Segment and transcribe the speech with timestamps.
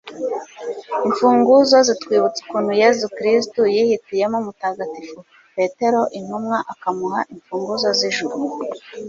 [1.07, 5.17] imfunguzo zitwibutsa ukuntu yezu kristu yihitiyemo mutagatifu
[5.55, 8.37] petero intumwa akamuha imfunguzo z'ijuru